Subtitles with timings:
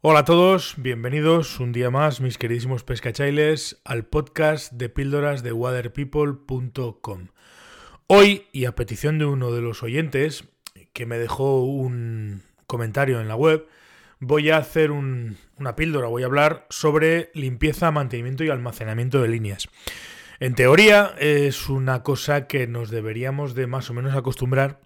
[0.00, 5.50] Hola a todos, bienvenidos un día más, mis queridísimos pescachailes, al podcast de píldoras de
[5.52, 7.26] waterpeople.com.
[8.06, 10.44] Hoy, y a petición de uno de los oyentes,
[10.92, 13.66] que me dejó un comentario en la web,
[14.20, 19.68] voy a hacer una píldora, voy a hablar sobre limpieza, mantenimiento y almacenamiento de líneas.
[20.38, 24.78] En teoría es una cosa que nos deberíamos de más o menos acostumbrar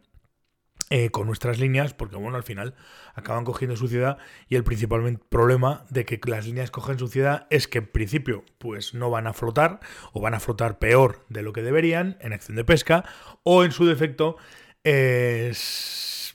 [0.94, 2.74] eh, con nuestras líneas, porque bueno, al final
[3.14, 7.78] acaban cogiendo suciedad y el principal problema de que las líneas cogen suciedad es que
[7.78, 9.80] en principio pues no van a flotar
[10.12, 13.06] o van a flotar peor de lo que deberían en acción de pesca
[13.42, 14.36] o en su defecto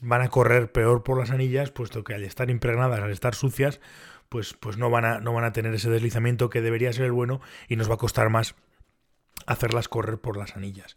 [0.00, 3.78] van a correr peor por las anillas, puesto que al estar impregnadas, al estar sucias,
[4.28, 7.12] pues, pues no, van a, no van a tener ese deslizamiento que debería ser el
[7.12, 8.56] bueno y nos va a costar más
[9.48, 10.96] hacerlas correr por las anillas.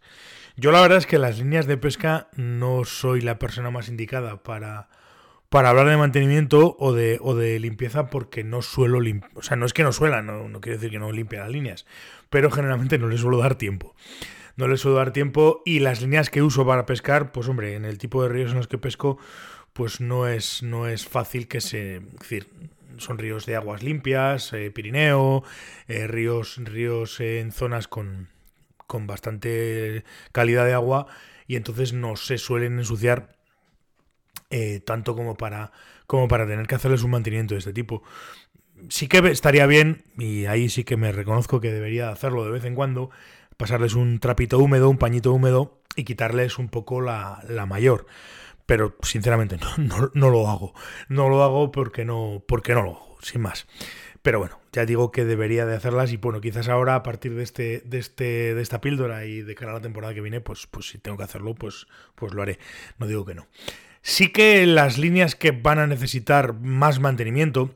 [0.56, 4.42] Yo la verdad es que las líneas de pesca no soy la persona más indicada
[4.42, 4.88] para,
[5.48, 9.30] para hablar de mantenimiento o de, o de limpieza porque no suelo limpiar.
[9.34, 11.50] O sea, no es que no suela, no, no quiere decir que no limpie las
[11.50, 11.86] líneas,
[12.28, 13.94] pero generalmente no le suelo dar tiempo.
[14.56, 17.86] No le suelo dar tiempo y las líneas que uso para pescar, pues hombre, en
[17.86, 19.18] el tipo de ríos en los que pesco,
[19.72, 22.00] pues no es, no es fácil que se...
[22.00, 22.48] decir,
[22.98, 25.42] son ríos de aguas limpias, eh, Pirineo,
[25.88, 28.28] eh, ríos, ríos en zonas con,
[28.92, 31.06] con bastante calidad de agua
[31.46, 33.34] y entonces no se suelen ensuciar
[34.50, 35.72] eh, tanto como para,
[36.06, 38.02] como para tener que hacerles un mantenimiento de este tipo.
[38.90, 42.64] Sí que estaría bien, y ahí sí que me reconozco que debería hacerlo de vez
[42.66, 43.08] en cuando,
[43.56, 48.04] pasarles un trapito húmedo, un pañito húmedo y quitarles un poco la, la mayor.
[48.66, 50.74] Pero sinceramente no, no, lo hago.
[51.08, 53.66] No lo hago porque no, porque no lo hago, sin más.
[54.22, 57.42] Pero bueno, ya digo que debería de hacerlas y bueno, quizás ahora a partir de
[57.42, 60.68] este, de este, de esta píldora y de cara a la temporada que viene, pues,
[60.68, 62.60] pues si tengo que hacerlo, pues, pues lo haré.
[62.98, 63.48] No digo que no.
[64.00, 67.74] Sí que las líneas que van a necesitar más mantenimiento,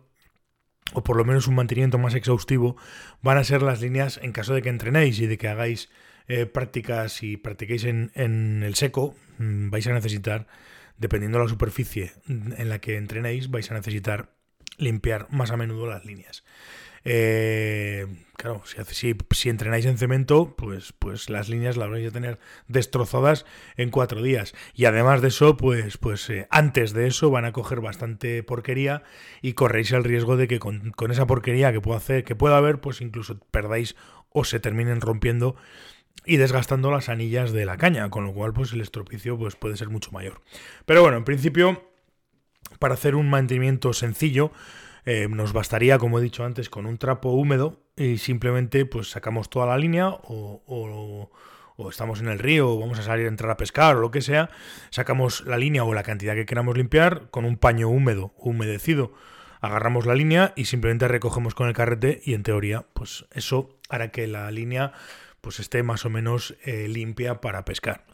[0.92, 2.76] o por lo menos un mantenimiento más exhaustivo,
[3.22, 5.90] van a ser las líneas en caso de que entrenéis y de que hagáis
[6.28, 10.46] eh, prácticas y practiquéis en, en el seco, mm, vais a necesitar,
[10.96, 14.35] dependiendo de la superficie en la que entrenéis, vais a necesitar
[14.78, 16.44] limpiar más a menudo las líneas.
[17.08, 18.04] Eh,
[18.36, 23.46] claro, si, si, entrenáis en cemento, pues, pues las líneas las vais a tener destrozadas
[23.76, 24.54] en cuatro días.
[24.74, 29.04] Y además de eso, pues, pues eh, antes de eso van a coger bastante porquería
[29.40, 32.80] y corréis el riesgo de que con, esa porquería que pueda hacer, que pueda haber,
[32.80, 33.94] pues incluso perdáis
[34.30, 35.54] o se terminen rompiendo
[36.24, 39.76] y desgastando las anillas de la caña, con lo cual pues el estropicio pues, puede
[39.76, 40.40] ser mucho mayor.
[40.86, 41.84] Pero bueno, en principio
[42.78, 44.52] para hacer un mantenimiento sencillo,
[45.04, 49.48] eh, nos bastaría, como he dicho antes, con un trapo húmedo y simplemente pues sacamos
[49.48, 51.30] toda la línea o,
[51.88, 54.20] estamos en el río o vamos a salir a entrar a pescar o lo que
[54.20, 54.50] sea,
[54.90, 59.12] sacamos la línea o la cantidad que queramos limpiar con un paño húmedo, humedecido,
[59.60, 64.10] agarramos la línea y simplemente recogemos con el carrete y en teoría pues eso hará
[64.10, 64.92] que la línea
[65.40, 68.04] pues esté más o menos eh, limpia para pescar.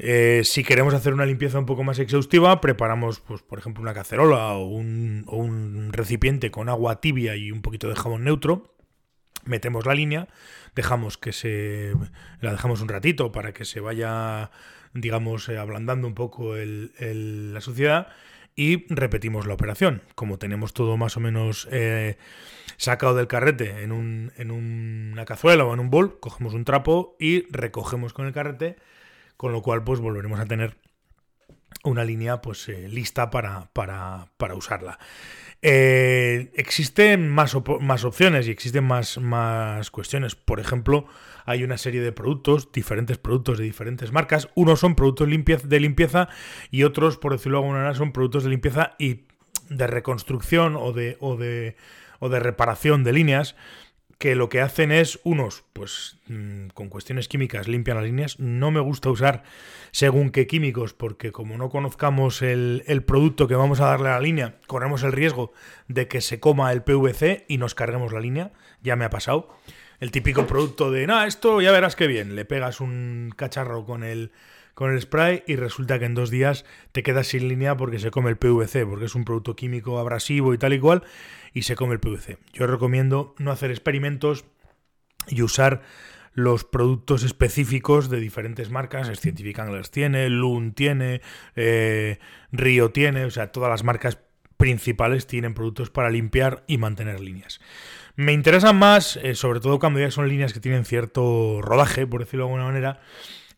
[0.00, 3.94] Eh, si queremos hacer una limpieza un poco más exhaustiva, preparamos, pues, por ejemplo, una
[3.94, 8.74] cacerola o un, recipiente con agua tibia y un poquito de jabón neutro.
[9.44, 10.28] Metemos la línea,
[10.76, 11.94] dejamos que se.
[12.40, 14.50] la dejamos un ratito para que se vaya,
[14.94, 18.08] digamos, eh, ablandando un poco la suciedad
[18.54, 20.02] y repetimos la operación.
[20.14, 22.18] Como tenemos todo más o menos eh,
[22.76, 27.16] sacado del carrete en, un, en una cazuela o en un bol, cogemos un trapo
[27.18, 28.76] y recogemos con el carrete
[29.38, 30.76] con lo cual pues volveremos a tener
[31.84, 34.98] una línea pues eh, lista para, para, usarla.
[35.62, 40.34] Eh, existen más, más, opciones y existen más, más cuestiones.
[40.34, 41.06] Por ejemplo,
[41.46, 44.48] hay una serie de productos, diferentes productos de diferentes marcas.
[44.56, 46.28] Unos son productos de limpieza
[46.72, 49.26] y otros, por decirlo de alguna manera, son productos de limpieza y
[49.70, 51.76] de reconstrucción o de, o de,
[52.18, 53.54] o de reparación de líneas
[54.18, 58.40] que lo que hacen es, unos, pues mm, con cuestiones químicas limpian las líneas.
[58.40, 59.44] No me gusta usar
[59.92, 64.20] según qué químicos, porque como no conozcamos el, producto que vamos a darle a la
[64.20, 65.52] línea, corremos el riesgo
[65.86, 68.50] de que se coma el PVC y nos carguemos la línea.
[68.82, 69.48] Ya me ha pasado.
[70.00, 72.36] El típico producto de, nada, esto ya verás qué bien.
[72.36, 74.30] Le pegas un cacharro con el,
[74.74, 78.12] con el spray y resulta que en dos días te quedas sin línea porque se
[78.12, 81.02] come el PVC, porque es un producto químico abrasivo y tal y cual
[81.52, 82.38] y se come el PVC.
[82.52, 84.44] Yo recomiendo no hacer experimentos
[85.26, 85.82] y usar
[86.32, 89.08] los productos específicos de diferentes marcas.
[89.18, 91.20] Scientific Anglers tiene, Loon tiene,
[91.56, 92.18] eh,
[92.92, 94.20] tiene, o sea, todas las marcas
[94.56, 97.60] principales tienen productos para limpiar y mantener líneas.
[98.18, 102.18] Me interesan más, eh, sobre todo cuando ya son líneas que tienen cierto rodaje, por
[102.18, 103.00] decirlo de alguna manera,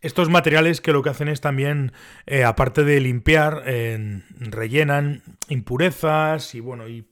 [0.03, 1.93] estos materiales que lo que hacen es también,
[2.27, 3.65] eh, aparte de limpiar,
[4.39, 7.09] rellenan impurezas y bueno, y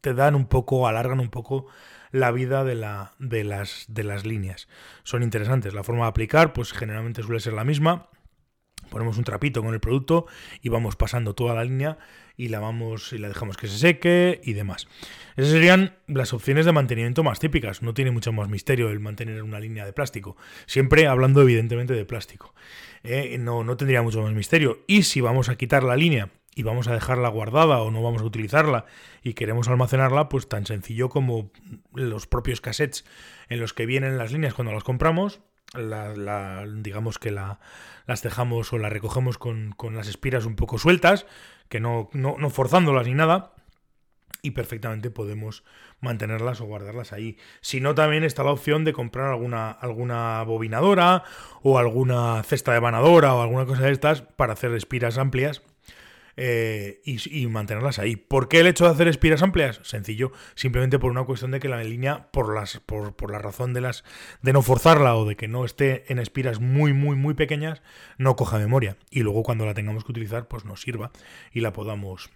[0.00, 1.66] te dan un poco, alargan un poco
[2.12, 4.66] la vida de, la, de, las, de las líneas.
[5.02, 5.74] Son interesantes.
[5.74, 8.08] La forma de aplicar, pues generalmente suele ser la misma.
[8.90, 10.26] Ponemos un trapito con el producto
[10.62, 11.98] y vamos pasando toda la línea
[12.36, 14.88] y la vamos y la dejamos que se seque y demás.
[15.36, 17.82] Esas serían las opciones de mantenimiento más típicas.
[17.82, 20.36] No tiene mucho más misterio el mantener una línea de plástico.
[20.66, 22.54] Siempre hablando evidentemente de plástico.
[23.02, 24.84] Eh, no, no tendría mucho más misterio.
[24.86, 28.22] Y si vamos a quitar la línea y vamos a dejarla guardada o no vamos
[28.22, 28.86] a utilizarla
[29.22, 31.50] y queremos almacenarla, pues tan sencillo como
[31.92, 33.04] los propios cassettes
[33.48, 35.40] en los que vienen las líneas cuando las compramos,
[35.74, 37.58] la, digamos que la,
[38.06, 41.26] las dejamos o las recogemos con, las espiras un poco sueltas,
[41.68, 43.52] que no, no, no forzándolas ni nada,
[44.42, 45.64] y perfectamente podemos
[46.00, 47.36] mantenerlas o guardarlas ahí.
[47.60, 51.24] Si no, también está la opción de comprar alguna, alguna bobinadora
[51.62, 55.62] o alguna cesta de vanadora o alguna cosa de estas para hacer espiras amplias
[56.36, 58.16] eh, y, mantenerlas ahí.
[58.16, 59.80] ¿Por qué el hecho de hacer espiras amplias?
[59.82, 63.72] Sencillo, simplemente por una cuestión de que la línea, por, las, por, por la razón
[63.72, 64.04] de, las,
[64.42, 67.82] de no forzarla o de que no esté en espiras muy, muy, muy pequeñas,
[68.18, 68.96] no coja memoria.
[69.10, 71.10] Y luego cuando la tengamos que utilizar, pues nos sirva
[71.52, 72.30] y la podamos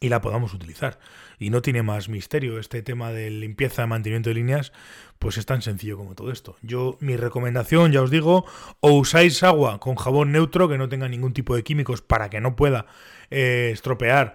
[0.00, 0.98] y la podamos utilizar.
[1.38, 4.72] Y no tiene más misterio este tema de limpieza mantenimiento de líneas,
[5.18, 6.56] pues es tan sencillo como todo esto.
[6.62, 8.44] Yo, mi recomendación, ya os digo,
[8.80, 12.40] o usáis agua con jabón neutro que no tenga ningún tipo de químicos para que
[12.40, 12.86] no pueda
[13.30, 14.34] eh, estropear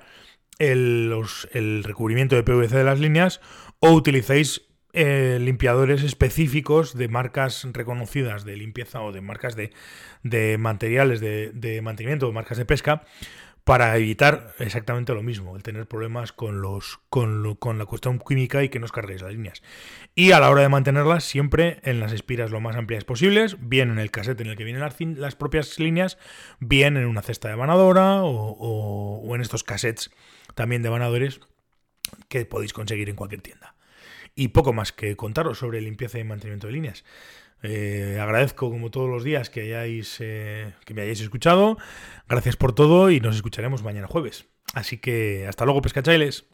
[0.59, 1.13] el,
[1.53, 3.41] el, recubrimiento de PVC de las líneas,
[3.79, 4.61] o utilizáis
[4.93, 9.71] eh, limpiadores específicos de marcas reconocidas de limpieza o de marcas de,
[10.21, 13.03] de materiales de, de mantenimiento, de marcas de pesca,
[13.71, 18.61] para evitar exactamente lo mismo, el tener problemas con, los, con, con, la cuestión química
[18.65, 19.63] y que no os carguéis las líneas.
[20.13, 23.89] Y a la hora de mantenerlas, siempre en las espiras lo más amplias posibles, bien
[23.89, 26.17] en el cassette en el que vienen las, las propias líneas,
[26.59, 30.11] bien en una cesta de vanadora o, o en estos cassettes
[30.53, 31.39] también de vanadores
[32.27, 33.75] que podéis conseguir en cualquier tienda.
[34.35, 37.05] Y poco más que contaros sobre limpieza y mantenimiento de líneas.
[37.63, 41.77] Eh, agradezco como todos los días que, hayáis, eh, que me hayáis escuchado.
[42.27, 44.47] Gracias por todo y nos escucharemos mañana jueves.
[44.73, 46.45] Así que hasta luego, pescachailes.